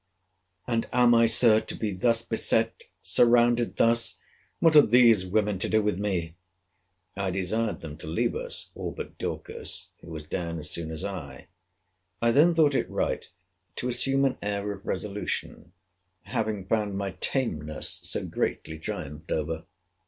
[0.65, 5.99] And am I, Sir, to be thus beset?—Surrounded thus?—What have these women to do with
[5.99, 6.33] me?
[7.15, 11.05] I desired them to leave us, all but Dorcas, who was down as soon as
[11.05, 11.49] I.
[12.19, 13.29] I then thought it right
[13.75, 15.71] to assume an air of resolution,
[16.23, 19.65] having found my tameness so greatly triumphed over.